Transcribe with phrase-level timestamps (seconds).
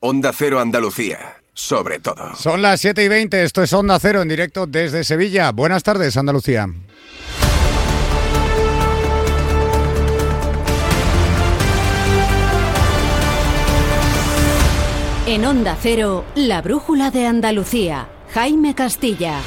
[0.00, 2.36] Onda Cero Andalucía, sobre todo.
[2.36, 5.50] Son las 7 y 20, esto es Onda Cero en directo desde Sevilla.
[5.50, 6.68] Buenas tardes, Andalucía.
[15.26, 18.06] En Onda Cero, la brújula de Andalucía.
[18.32, 19.40] Jaime Castilla.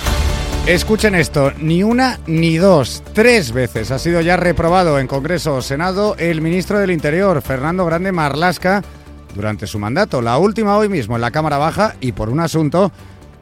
[0.67, 5.61] Escuchen esto, ni una ni dos, tres veces ha sido ya reprobado en Congreso o
[5.61, 8.83] Senado el ministro del Interior, Fernando Grande Marlasca,
[9.35, 10.21] durante su mandato.
[10.21, 12.91] La última hoy mismo en la Cámara Baja y por un asunto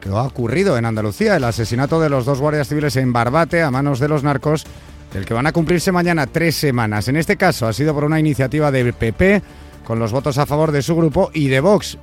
[0.00, 3.70] que ha ocurrido en Andalucía, el asesinato de los dos guardias civiles en Barbate a
[3.70, 4.64] manos de los narcos,
[5.12, 7.08] del que van a cumplirse mañana tres semanas.
[7.08, 9.42] En este caso ha sido por una iniciativa del PP,
[9.84, 11.98] con los votos a favor de su grupo y de Vox,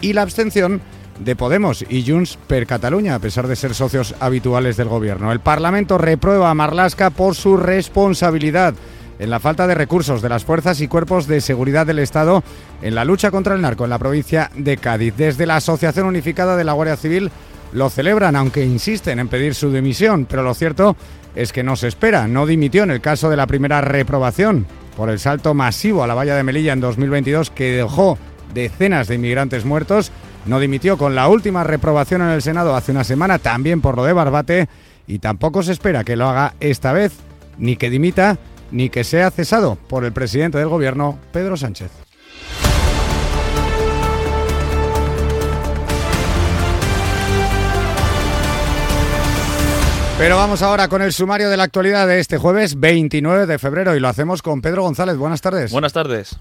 [0.00, 0.80] y la abstención
[1.18, 5.32] de Podemos y Junts per Cataluña, a pesar de ser socios habituales del gobierno.
[5.32, 8.74] El Parlamento reprueba a Marlasca por su responsabilidad
[9.20, 12.42] en la falta de recursos de las fuerzas y cuerpos de seguridad del Estado
[12.80, 15.14] en la lucha contra el narco en la provincia de Cádiz.
[15.14, 17.30] Desde la Asociación Unificada de la Guardia Civil
[17.72, 20.96] lo celebran, aunque insisten en pedir su dimisión, pero lo cierto
[21.34, 22.26] es que no se espera.
[22.28, 26.14] No dimitió en el caso de la primera reprobación por el salto masivo a la
[26.14, 28.16] valla de Melilla en 2022 que dejó
[28.54, 30.12] decenas de inmigrantes muertos.
[30.46, 34.04] No dimitió con la última reprobación en el Senado hace una semana, también por lo
[34.04, 34.68] de Barbate,
[35.06, 37.12] y tampoco se espera que lo haga esta vez,
[37.58, 38.38] ni que dimita,
[38.70, 41.90] ni que sea cesado por el presidente del Gobierno, Pedro Sánchez.
[50.20, 53.96] Pero vamos ahora con el sumario de la actualidad de este jueves 29 de febrero
[53.96, 55.16] y lo hacemos con Pedro González.
[55.16, 55.72] Buenas tardes.
[55.72, 56.38] Buenas tardes.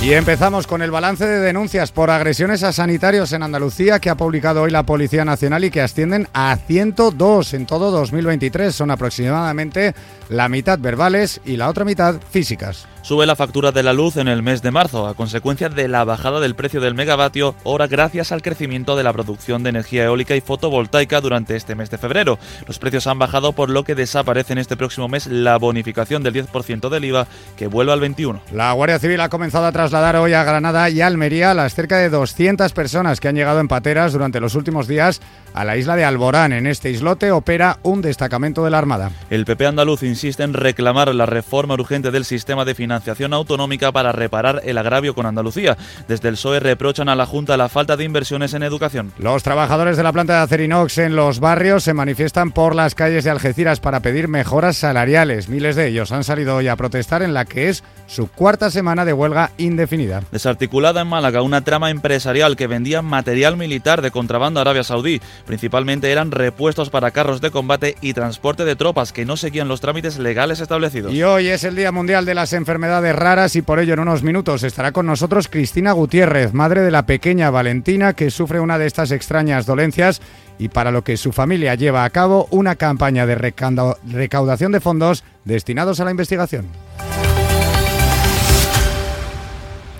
[0.00, 4.14] Y empezamos con el balance de denuncias por agresiones a sanitarios en Andalucía que ha
[4.14, 8.72] publicado hoy la Policía Nacional y que ascienden a 102 en todo 2023.
[8.72, 9.94] Son aproximadamente
[10.28, 12.86] la mitad verbales y la otra mitad físicas.
[13.08, 16.04] Sube la factura de la luz en el mes de marzo a consecuencia de la
[16.04, 20.36] bajada del precio del megavatio hora gracias al crecimiento de la producción de energía eólica
[20.36, 22.38] y fotovoltaica durante este mes de febrero.
[22.66, 26.34] Los precios han bajado por lo que desaparece en este próximo mes la bonificación del
[26.34, 27.26] 10% del IVA
[27.56, 28.42] que vuelve al 21.
[28.52, 32.10] La Guardia Civil ha comenzado a trasladar hoy a Granada y Almería las cerca de
[32.10, 35.22] 200 personas que han llegado en pateras durante los últimos días
[35.54, 36.52] a la isla de Alborán.
[36.52, 39.12] En este islote opera un destacamento de la Armada.
[39.30, 44.12] El PP andaluz insiste en reclamar la reforma urgente del sistema de financiación autonómica para
[44.12, 45.76] reparar el agravio con Andalucía.
[46.08, 49.12] Desde el PSOE reprochan a la Junta la falta de inversiones en educación.
[49.18, 53.24] Los trabajadores de la planta de Acerinox en los barrios se manifiestan por las calles
[53.24, 55.48] de Algeciras para pedir mejoras salariales.
[55.48, 59.04] Miles de ellos han salido hoy a protestar en la que es su cuarta semana
[59.04, 60.22] de huelga indefinida.
[60.32, 65.20] Desarticulada en Málaga una trama empresarial que vendía material militar de contrabando a Arabia Saudí.
[65.46, 69.80] Principalmente eran repuestos para carros de combate y transporte de tropas que no seguían los
[69.80, 71.12] trámites legales establecidos.
[71.12, 74.22] Y hoy es el Día Mundial de las Enfermedades Raras y por ello en unos
[74.22, 78.86] minutos estará con nosotros Cristina Gutiérrez, madre de la pequeña Valentina que sufre una de
[78.86, 80.20] estas extrañas dolencias
[80.58, 85.22] y para lo que su familia lleva a cabo una campaña de recaudación de fondos
[85.44, 86.66] destinados a la investigación.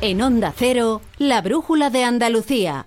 [0.01, 2.87] En Onda Cero, la brújula de Andalucía.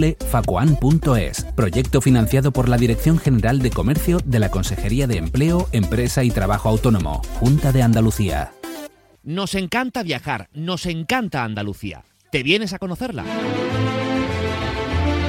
[0.00, 1.44] www.facoan.es.
[1.54, 6.30] Proyecto financiado por la Dirección General de Comercio de la Consejería de Empleo, Empresa y
[6.30, 8.52] Trabajo Autónomo, Junta de Andalucía.
[9.22, 12.04] Nos encanta viajar, nos encanta Andalucía.
[12.30, 13.24] ¿Te vienes a conocerla?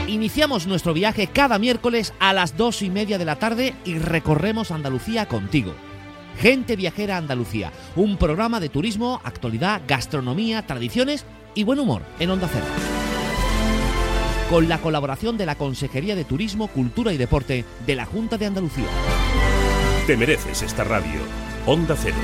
[0.08, 4.72] Iniciamos nuestro viaje cada miércoles a las dos y media de la tarde y recorremos
[4.72, 5.74] Andalucía contigo.
[6.38, 11.26] Gente Viajera Andalucía, un programa de turismo, actualidad, gastronomía, tradiciones
[11.56, 13.11] y buen humor en Onda Cero.
[14.52, 18.48] Con la colaboración de la Consejería de Turismo, Cultura y Deporte de la Junta de
[18.48, 18.84] Andalucía.
[20.06, 21.22] Te mereces esta radio.
[21.66, 22.18] Onda Cero,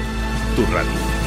[0.58, 1.27] tu radio.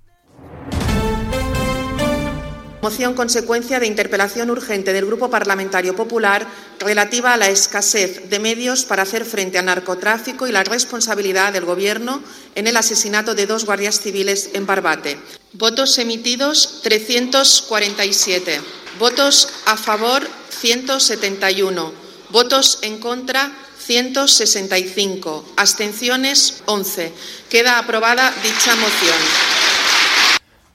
[2.81, 6.47] Moción consecuencia de interpelación urgente del Grupo Parlamentario Popular
[6.79, 11.65] relativa a la escasez de medios para hacer frente al narcotráfico y la responsabilidad del
[11.65, 12.23] Gobierno
[12.55, 15.19] en el asesinato de dos guardias civiles en Barbate.
[15.53, 18.59] Votos emitidos 347.
[18.97, 21.93] Votos a favor 171.
[22.31, 23.51] Votos en contra
[23.85, 25.53] 165.
[25.55, 27.13] Abstenciones 11.
[27.47, 29.60] Queda aprobada dicha moción.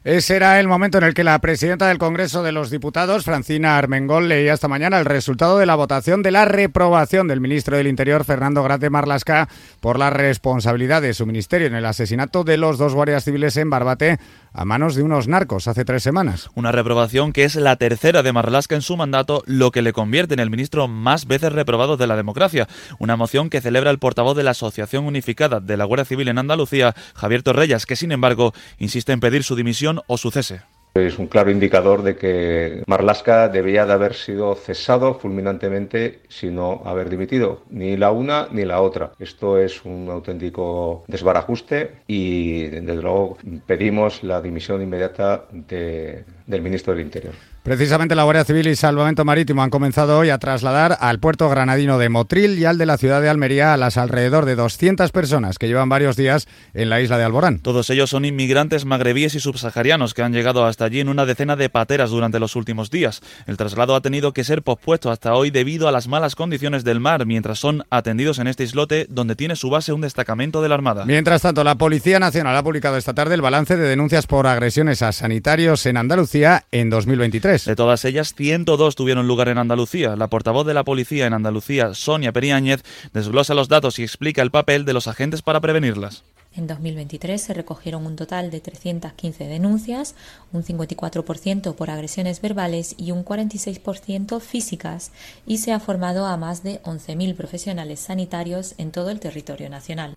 [0.07, 3.77] Ese era el momento en el que la presidenta del Congreso de los Diputados, Francina
[3.77, 7.89] Armengol, leía esta mañana el resultado de la votación de la reprobación del ministro del
[7.89, 9.49] Interior, Fernando Grande Marlasca,
[9.81, 13.69] por la responsabilidad de su ministerio en el asesinato de los dos guardias civiles en
[13.69, 14.21] Barbate
[14.57, 16.51] a manos de unos narcos hace tres semanas.
[16.55, 20.33] Una reprobación que es la tercera de Marlasca en su mandato, lo que le convierte
[20.35, 22.67] en el ministro más veces reprobado de la democracia.
[22.99, 26.39] Una moción que celebra el portavoz de la Asociación Unificada de la Guardia Civil en
[26.39, 30.61] Andalucía, Javier Torrellas, que sin embargo insiste en pedir su dimisión o su cese.
[30.97, 36.81] Es un claro indicador de que Marlaska debía de haber sido cesado fulminantemente, si no
[36.87, 39.13] haber dimitido, ni la una ni la otra.
[39.19, 47.03] Esto es un auténtico desbarajuste y, desde luego, pedimos la dimisión inmediata del ministro del
[47.03, 47.35] Interior.
[47.67, 51.99] Precisamente la Guardia Civil y Salvamento Marítimo han comenzado hoy a trasladar al puerto granadino
[51.99, 55.59] de Motril y al de la ciudad de Almería a las alrededor de 200 personas
[55.59, 57.59] que llevan varios días en la isla de Alborán.
[57.59, 61.57] Todos ellos son inmigrantes magrebíes y subsaharianos que han llegado hasta allí en una decena
[61.57, 63.21] de pateras durante los últimos días.
[63.49, 67.01] El traslado ha tenido que ser pospuesto hasta hoy debido a las malas condiciones del
[67.01, 70.77] mar mientras son atendidos en este islote donde tiene su base un destacamento de la
[70.77, 71.05] Armada.
[71.05, 75.03] Mientras tanto, la Policía Nacional ha publicado esta tarde el balance de denuncias por agresiones
[75.03, 77.56] a sanitarios en Andalucía en 2023.
[77.65, 80.17] De todas ellas, 102 tuvieron lugar en Andalucía.
[80.17, 82.83] La portavoz de la policía en Andalucía, Sonia Periáñez,
[83.13, 86.25] desglosa los datos y explica el papel de los agentes para prevenirlas.
[86.57, 90.15] En 2023 se recogieron un total de 315 denuncias,
[90.53, 95.13] un 54% por agresiones verbales y un 46% físicas,
[95.47, 100.17] y se ha formado a más de 11.000 profesionales sanitarios en todo el territorio nacional.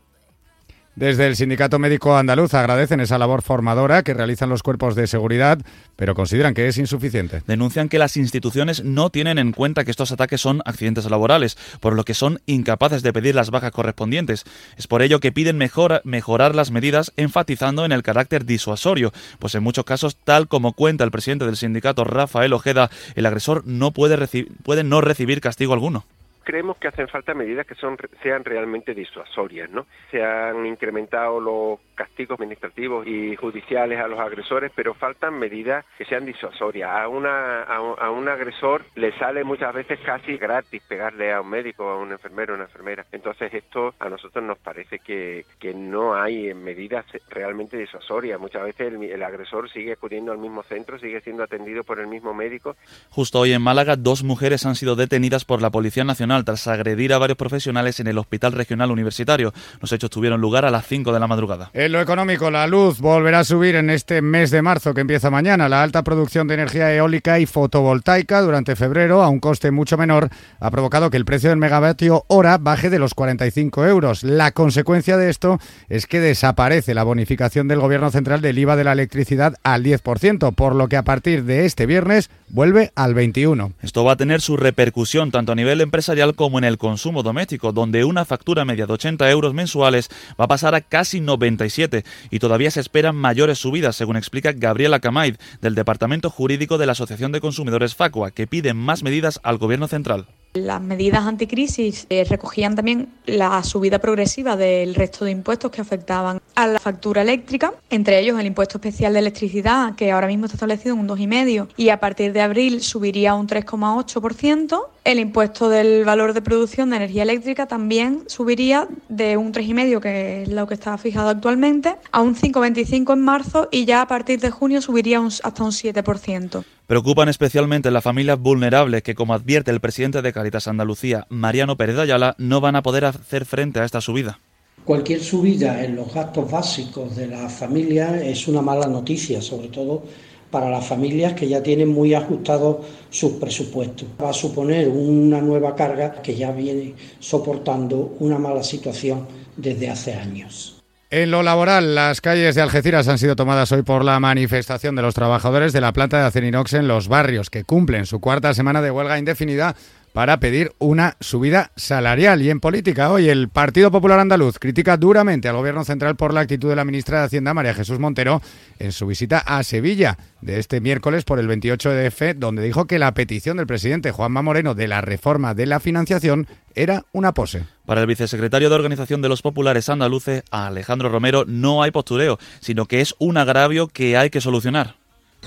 [1.00, 5.58] Desde el Sindicato Médico Andaluz agradecen esa labor formadora que realizan los cuerpos de seguridad,
[5.96, 7.42] pero consideran que es insuficiente.
[7.48, 11.96] Denuncian que las instituciones no tienen en cuenta que estos ataques son accidentes laborales, por
[11.96, 14.44] lo que son incapaces de pedir las bajas correspondientes.
[14.76, 19.64] Es por ello que piden mejorar las medidas, enfatizando en el carácter disuasorio, pues en
[19.64, 24.18] muchos casos, tal como cuenta el presidente del sindicato Rafael Ojeda, el agresor no puede,
[24.64, 26.04] puede no recibir castigo alguno
[26.50, 29.86] creemos que hacen falta medidas que sean realmente disuasorias, ¿no?
[30.10, 36.06] Se han incrementado los castigos administrativos y judiciales a los agresores, pero faltan medidas que
[36.06, 36.90] sean disuasorias.
[36.90, 41.88] A una a un, agresor le sale muchas veces casi gratis pegarle a un médico,
[41.88, 43.06] a un enfermero, a una enfermera.
[43.12, 48.40] Entonces esto a nosotros nos parece que, que no hay medidas realmente disuasorias.
[48.40, 52.08] Muchas veces el, el agresor sigue acudiendo al mismo centro, sigue siendo atendido por el
[52.08, 52.76] mismo médico.
[53.12, 57.14] Justo hoy en Málaga dos mujeres han sido detenidas por la Policía Nacional tras agredir
[57.14, 59.54] a varios profesionales en el Hospital Regional Universitario.
[59.82, 61.70] Los hechos tuvieron lugar a las 5 de la madrugada.
[61.74, 65.30] En lo económico, la luz volverá a subir en este mes de marzo que empieza
[65.30, 65.70] mañana.
[65.70, 70.30] La alta producción de energía eólica y fotovoltaica durante febrero, a un coste mucho menor,
[70.60, 74.24] ha provocado que el precio del megavatio hora baje de los 45 euros.
[74.24, 78.84] La consecuencia de esto es que desaparece la bonificación del Gobierno Central del IVA de
[78.84, 83.74] la electricidad al 10%, por lo que a partir de este viernes vuelve al 21%.
[83.82, 87.72] Esto va a tener su repercusión tanto a nivel empresarial como en el consumo doméstico,
[87.72, 90.10] donde una factura media de 80 euros mensuales
[90.40, 95.00] va a pasar a casi 97 y todavía se esperan mayores subidas, según explica Gabriela
[95.00, 99.58] Camaid, del Departamento Jurídico de la Asociación de Consumidores Facua, que pide más medidas al
[99.58, 100.28] Gobierno central.
[100.54, 106.42] Las medidas anticrisis eh, recogían también la subida progresiva del resto de impuestos que afectaban
[106.56, 110.56] a la factura eléctrica, entre ellos el impuesto especial de electricidad, que ahora mismo está
[110.56, 114.88] establecido en un 2,5% y a partir de abril subiría un 3,8%.
[115.04, 120.44] El impuesto del valor de producción de energía eléctrica también subiría de un 3,5%, que
[120.44, 124.40] es lo que está fijado actualmente, a un 5,25% en marzo y ya a partir
[124.40, 126.64] de junio subiría hasta un 7%.
[126.90, 132.00] Preocupan especialmente las familias vulnerables que, como advierte el presidente de Caritas Andalucía, Mariano Pérez
[132.00, 134.40] Ayala, no van a poder hacer frente a esta subida.
[134.86, 140.02] Cualquier subida en los gastos básicos de las familias es una mala noticia, sobre todo
[140.50, 142.78] para las familias que ya tienen muy ajustados
[143.12, 144.08] sus presupuestos.
[144.20, 150.16] Va a suponer una nueva carga que ya viene soportando una mala situación desde hace
[150.16, 150.79] años.
[151.12, 155.02] En lo laboral, las calles de Algeciras han sido tomadas hoy por la manifestación de
[155.02, 158.80] los trabajadores de la planta de Acerinox en los barrios, que cumplen su cuarta semana
[158.84, 159.76] de huelga indefinida
[160.14, 162.42] para pedir una subida salarial.
[162.42, 166.42] Y en política, hoy el Partido Popular Andaluz critica duramente al Gobierno Central por la
[166.42, 168.42] actitud de la ministra de Hacienda, María Jesús Montero,
[168.80, 172.86] en su visita a Sevilla de este miércoles por el 28 de F, donde dijo
[172.86, 177.34] que la petición del presidente Juanma Moreno de la reforma de la financiación era una
[177.34, 177.66] pose.
[177.86, 182.86] Para el vicesecretario de Organización de los Populares Andaluces, Alejandro Romero, no hay postureo, sino
[182.86, 184.96] que es un agravio que hay que solucionar.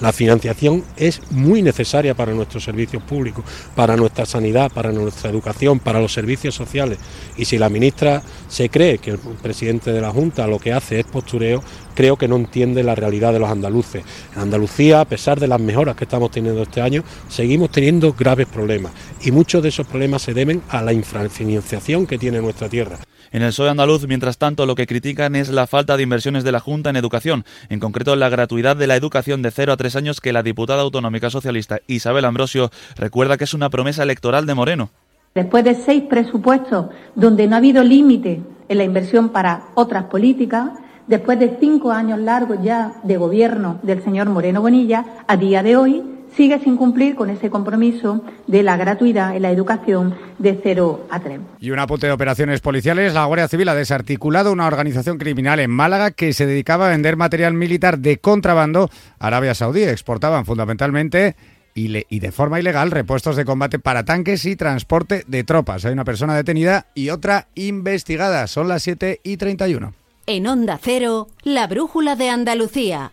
[0.01, 3.45] La financiación es muy necesaria para nuestros servicios públicos,
[3.77, 6.99] para nuestra sanidad, para nuestra educación, para los servicios sociales.
[7.37, 10.99] Y si la ministra se cree que el presidente de la Junta lo que hace
[10.99, 11.63] es postureo,
[11.95, 14.03] creo que no entiende la realidad de los andaluces.
[14.35, 18.49] En Andalucía, a pesar de las mejoras que estamos teniendo este año, seguimos teniendo graves
[18.49, 18.93] problemas.
[19.23, 22.99] Y muchos de esos problemas se deben a la infrafinanciación que tiene nuestra tierra.
[23.33, 26.53] En el PSOE andaluz, mientras tanto, lo que critican es la falta de inversiones de
[26.53, 29.97] la Junta en educación, en concreto la gratuidad de la educación de 0 a 3
[29.97, 34.55] años que la diputada autonómica socialista Isabel Ambrosio recuerda que es una promesa electoral de
[34.55, 34.91] Moreno.
[35.35, 40.73] Después de seis presupuestos donde no ha habido límite en la inversión para otras políticas,
[41.07, 45.77] después de cinco años largos ya de gobierno del señor Moreno Bonilla, a día de
[45.77, 46.03] hoy
[46.37, 51.21] sigue sin cumplir con ese compromiso de la gratuidad en la educación de 0 a
[51.21, 51.41] 3.
[51.61, 55.71] Y un apunte de operaciones policiales, la Guardia Civil ha desarticulado una organización criminal en
[55.71, 59.83] Málaga que se dedicaba a vender material militar de contrabando a Arabia Saudí.
[59.83, 61.37] Exportaban fundamentalmente
[61.75, 65.85] y, de forma ilegal repuestos de combate para tanques y transporte de tropas.
[65.85, 68.47] Hay una persona detenida y otra investigada.
[68.47, 69.95] Son las 7 y 31.
[70.27, 73.12] En Onda Cero, la brújula de Andalucía.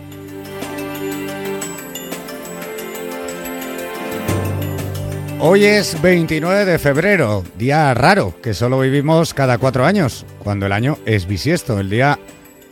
[5.43, 10.71] Hoy es 29 de febrero, día raro que solo vivimos cada cuatro años, cuando el
[10.71, 12.19] año es bisiesto, el día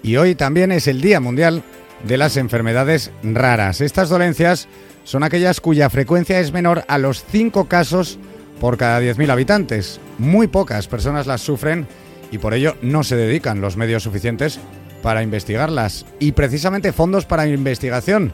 [0.04, 1.64] y hoy también es el Día Mundial
[2.04, 3.82] de las Enfermedades Raras.
[3.82, 4.68] Estas dolencias
[5.04, 8.20] son aquellas cuya frecuencia es menor a los 5 casos
[8.62, 10.00] por cada 10.000 habitantes.
[10.20, 11.88] Muy pocas personas las sufren
[12.32, 14.60] y por ello no se dedican los medios suficientes
[15.02, 16.06] para investigarlas.
[16.20, 18.32] Y precisamente fondos para investigación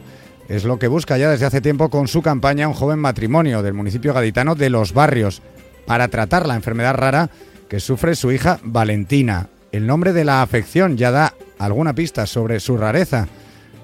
[0.48, 3.74] es lo que busca ya desde hace tiempo con su campaña un joven matrimonio del
[3.74, 5.42] municipio gaditano de Los Barrios
[5.86, 7.30] para tratar la enfermedad rara
[7.68, 9.48] que sufre su hija Valentina.
[9.72, 13.26] El nombre de la afección ya da alguna pista sobre su rareza.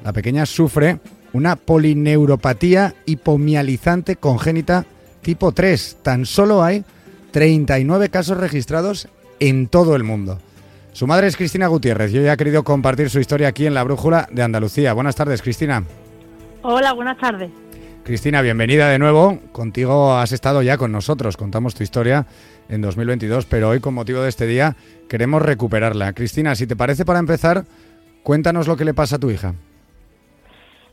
[0.05, 1.01] La pequeña sufre
[1.33, 4.87] una polineuropatía hipomializante congénita
[5.21, 5.99] tipo 3.
[6.03, 6.85] Tan solo hay
[7.33, 9.09] 39 casos registrados
[9.41, 10.39] en todo el mundo.
[10.93, 13.83] Su madre es Cristina Gutiérrez y hoy ha querido compartir su historia aquí en la
[13.83, 14.93] Brújula de Andalucía.
[14.93, 15.85] Buenas tardes, Cristina.
[16.65, 17.51] Hola, buenas tardes.
[18.05, 19.41] Cristina, bienvenida de nuevo.
[19.51, 22.27] Contigo has estado ya con nosotros, contamos tu historia
[22.69, 24.77] en 2022, pero hoy con motivo de este día
[25.09, 26.13] queremos recuperarla.
[26.13, 27.65] Cristina, si te parece para empezar,
[28.23, 29.55] cuéntanos lo que le pasa a tu hija.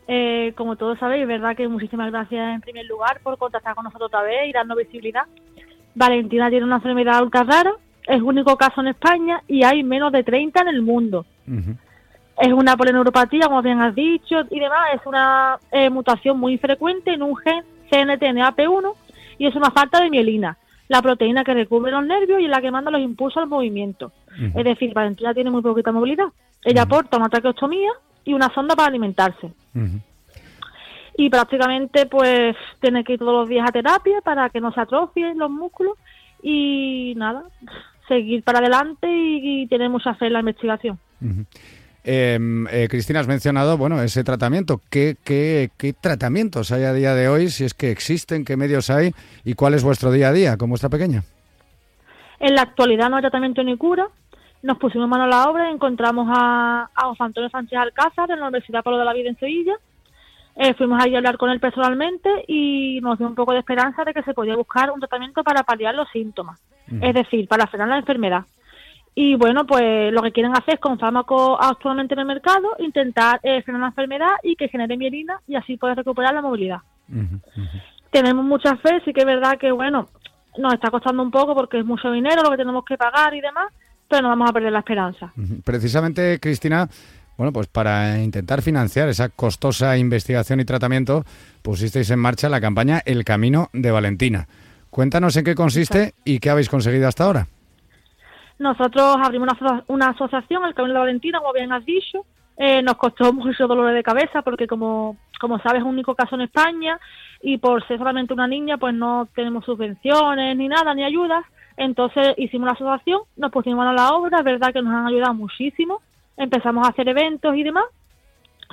[0.07, 4.07] Eh, como todos sabéis, verdad que muchísimas gracias en primer lugar por contactar con nosotros
[4.07, 5.23] otra vez y darnos visibilidad.
[5.93, 7.73] Valentina tiene una enfermedad ultra rara,
[8.07, 11.27] es único caso en España y hay menos de 30 en el mundo.
[12.39, 14.89] Es una polineuropatía, como bien has dicho, y demás.
[14.95, 18.93] Es una eh, mutación muy frecuente en un gen CNTNAP1
[19.37, 22.71] y es una falta de mielina, la proteína que recubre los nervios y la que
[22.71, 24.11] manda los impulsos al movimiento.
[24.55, 26.27] Es decir, Valentina tiene muy poquita movilidad.
[26.63, 27.91] Ella aporta una traqueostomía
[28.23, 29.51] y una sonda para alimentarse.
[31.17, 34.79] Y prácticamente, pues, tiene que ir todos los días a terapia para que no se
[34.79, 35.97] atrofien los músculos
[36.41, 37.43] y nada,
[38.07, 40.97] seguir para adelante y, tener mucha fe en la investigación.
[42.11, 44.81] Em, eh, Cristina, has mencionado bueno ese tratamiento.
[44.89, 47.49] ¿Qué, ¿Qué, qué, tratamientos hay a día de hoy?
[47.49, 49.11] Si es que existen, qué medios hay
[49.45, 51.21] y cuál es vuestro día a día con vuestra pequeña.
[52.39, 54.07] En la actualidad no hay tratamiento ni cura.
[54.63, 58.37] Nos pusimos mano a la obra y encontramos a, a José Antonio Sánchez Alcázar de
[58.37, 59.75] la Universidad Pablo de la Vida en Sevilla.
[60.55, 64.03] Eh, fuimos ahí a hablar con él personalmente y nos dio un poco de esperanza
[64.03, 66.59] de que se podía buscar un tratamiento para paliar los síntomas,
[67.01, 68.45] es decir, para frenar la enfermedad
[69.21, 73.41] Y bueno, pues lo que quieren hacer es con fármacos actualmente en el mercado, intentar
[73.43, 76.77] eh, frenar la enfermedad y que genere mielina y así poder recuperar la movilidad.
[78.11, 80.07] Tenemos mucha fe, sí que es verdad que, bueno,
[80.57, 83.41] nos está costando un poco porque es mucho dinero lo que tenemos que pagar y
[83.41, 83.73] demás,
[84.07, 85.33] pero no vamos a perder la esperanza.
[85.65, 86.87] Precisamente, Cristina,
[87.35, 91.25] bueno, pues para intentar financiar esa costosa investigación y tratamiento,
[91.61, 94.47] pusisteis en marcha la campaña El Camino de Valentina.
[94.89, 97.47] Cuéntanos en qué consiste y qué habéis conseguido hasta ahora.
[98.59, 102.25] Nosotros abrimos una, una asociación, el Camino de Valentina, como bien has dicho.
[102.57, 106.35] Eh, nos costó mucho dolor de cabeza porque, como, como sabes, es un único caso
[106.35, 106.99] en España
[107.41, 111.45] y por ser solamente una niña, pues no tenemos subvenciones ni nada, ni ayudas.
[111.77, 115.33] Entonces hicimos la asociación, nos pusimos a la obra, es verdad que nos han ayudado
[115.33, 116.01] muchísimo.
[116.35, 117.85] Empezamos a hacer eventos y demás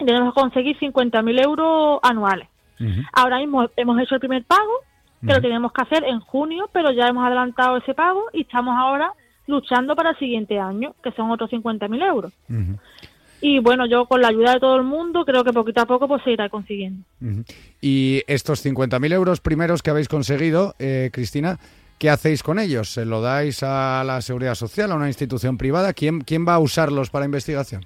[0.00, 2.48] y tenemos que conseguir 50.000 euros anuales.
[3.12, 4.80] Ahora mismo hemos hecho el primer pago,
[5.24, 8.76] que lo tenemos que hacer en junio, pero ya hemos adelantado ese pago y estamos
[8.76, 9.12] ahora
[9.46, 12.32] luchando para el siguiente año, que son otros 50.000 euros.
[13.40, 16.08] Y bueno, yo con la ayuda de todo el mundo creo que poquito a poco
[16.08, 17.04] pues se irá consiguiendo.
[17.80, 21.58] Y estos 50.000 euros primeros que habéis conseguido, eh, Cristina,
[21.98, 22.90] ¿qué hacéis con ellos?
[22.90, 25.92] ¿Se lo dais a la Seguridad Social, a una institución privada?
[25.92, 27.84] ¿Quién, quién va a usarlos para investigación?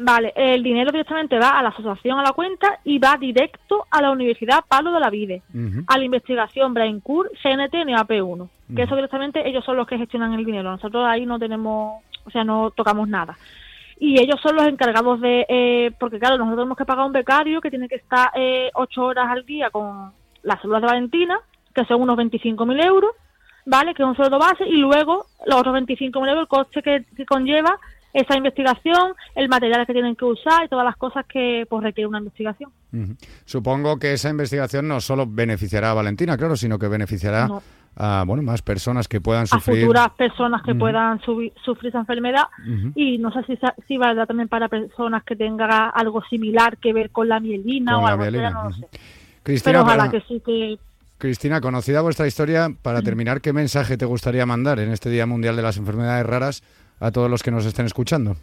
[0.00, 4.00] Vale, el dinero directamente va a la asociación, a la cuenta y va directo a
[4.00, 5.42] la Universidad Pablo de la Vide,
[5.88, 10.44] a la investigación Braincourt, CNT, NAP1, que eso directamente ellos son los que gestionan el
[10.44, 10.70] dinero.
[10.70, 13.36] Nosotros ahí no tenemos, o sea, no tocamos nada.
[13.98, 17.60] Y ellos son los encargados de, eh, porque claro, nosotros tenemos que pagar un becario
[17.60, 20.12] que tiene que estar eh, ocho horas al día con
[20.44, 21.40] las células de Valentina,
[21.74, 23.10] que son unos 25.000 euros,
[23.66, 23.94] ¿vale?
[23.94, 27.26] Que es un sueldo base, y luego los otros 25.000 euros, el coste que, que
[27.26, 27.80] conlleva
[28.20, 32.06] esa investigación, el material que tienen que usar y todas las cosas que pues, requiere
[32.08, 32.70] una investigación.
[33.44, 37.48] Supongo que esa investigación no solo beneficiará a Valentina, claro, sino que beneficiará
[38.00, 39.78] a bueno más personas que puedan sufrir.
[39.78, 42.44] A futuras personas que puedan sufrir esa enfermedad.
[42.94, 47.10] Y no sé si, si valdrá también para personas que tengan algo similar que ver
[47.10, 48.88] con la mielina o algo así, no sé.
[49.42, 50.78] Cristina, Pero ojalá que sí que
[51.18, 55.56] Cristina, conocida vuestra historia, para terminar, ¿qué mensaje te gustaría mandar en este Día Mundial
[55.56, 56.62] de las Enfermedades Raras
[57.00, 58.36] a todos los que nos estén escuchando?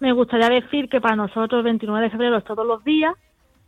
[0.00, 3.14] Me gustaría decir que para nosotros el 29 de febrero es todos los días,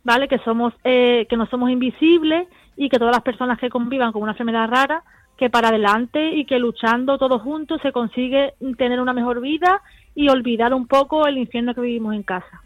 [0.03, 0.27] ¿vale?
[0.27, 4.21] Que somos eh, que no somos invisibles y que todas las personas que convivan con
[4.21, 5.03] una enfermedad rara
[5.37, 9.81] que para adelante y que luchando todos juntos se consigue tener una mejor vida
[10.13, 12.61] y olvidar un poco el infierno que vivimos en casa.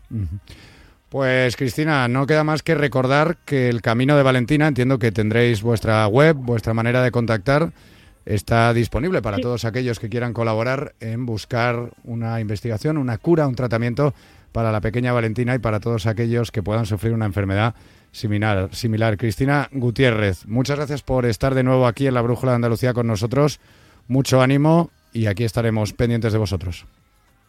[1.09, 5.63] Pues Cristina, no queda más que recordar que el camino de Valentina, entiendo que tendréis
[5.63, 7.71] vuestra web, vuestra manera de contactar,
[8.29, 13.55] está disponible para todos aquellos que quieran colaborar en buscar una investigación, una cura, un
[13.55, 14.13] tratamiento
[14.51, 17.73] para la pequeña Valentina y para todos aquellos que puedan sufrir una enfermedad
[18.11, 18.69] similar.
[18.71, 19.17] similar.
[19.17, 23.07] Cristina Gutiérrez, muchas gracias por estar de nuevo aquí en la Brújula de Andalucía con
[23.07, 23.59] nosotros.
[24.07, 26.85] Mucho ánimo y aquí estaremos pendientes de vosotros.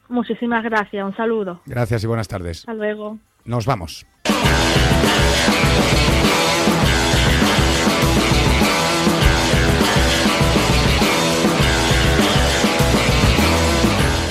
[0.08, 1.60] Muchísimas gracias, un saludo.
[1.66, 2.60] Gracias y buenas tardes.
[2.60, 3.18] Hasta luego.
[3.44, 4.06] Nos vamos.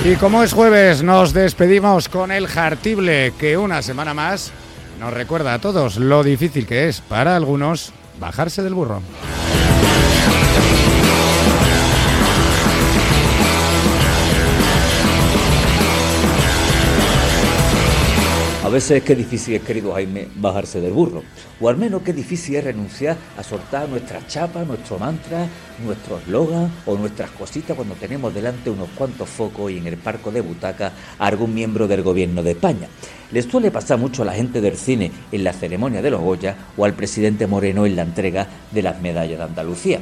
[0.02, 4.50] Y como es jueves, nos despedimos con el Jartible, que una semana más
[4.98, 9.02] nos recuerda a todos lo difícil que es para algunos bajarse del burro.
[18.70, 21.22] Veces qué difícil es, querido Jaime, bajarse del burro.
[21.60, 25.46] O al menos qué difícil es renunciar a soltar nuestras chapas, nuestro mantra,
[25.84, 30.30] nuestro eslogan o nuestras cositas cuando tenemos delante unos cuantos focos y en el parco
[30.30, 32.88] de butaca a algún miembro del gobierno de España.
[33.32, 36.56] Les suele pasar mucho a la gente del cine en la ceremonia de los Goya
[36.76, 40.00] o al presidente Moreno en la entrega de las medallas de Andalucía.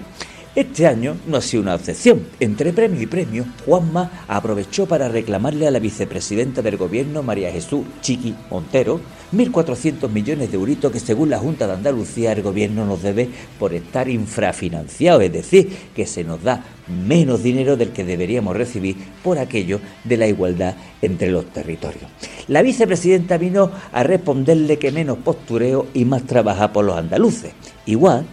[0.54, 2.26] Este año no ha sido una excepción.
[2.40, 7.84] Entre premio y premio, Juanma aprovechó para reclamarle a la vicepresidenta del gobierno, María Jesús
[8.00, 9.00] Chiqui Montero,
[9.32, 13.74] 1.400 millones de euritos que según la Junta de Andalucía el gobierno nos debe por
[13.74, 16.64] estar infrafinanciado, es decir, que se nos da
[17.06, 22.10] menos dinero del que deberíamos recibir por aquello de la igualdad entre los territorios.
[22.48, 27.52] La vicepresidenta vino a responderle que menos postureo y más trabaja por los andaluces.
[27.84, 28.26] Igual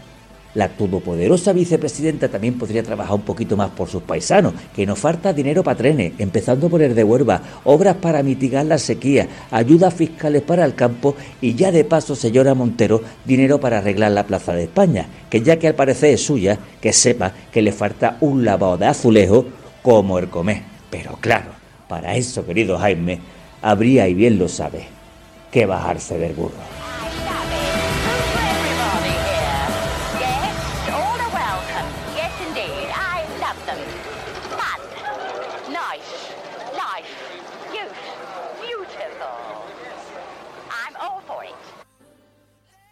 [0.56, 5.34] la todopoderosa vicepresidenta también podría trabajar un poquito más por sus paisanos, que nos falta
[5.34, 10.42] dinero para trenes, empezando por el de Huelva, obras para mitigar la sequía, ayudas fiscales
[10.42, 14.64] para el campo y ya de paso, señora Montero, dinero para arreglar la Plaza de
[14.64, 18.78] España, que ya que al parecer es suya, que sepa que le falta un lavado
[18.78, 19.46] de azulejo
[19.82, 20.62] como el comer.
[20.90, 21.52] Pero claro,
[21.90, 23.20] para eso, querido Jaime,
[23.62, 24.88] habría, y bien lo sabe,
[25.52, 26.75] que bajarse del burro.